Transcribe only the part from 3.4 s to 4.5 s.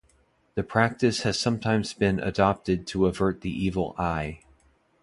the Evil Eye.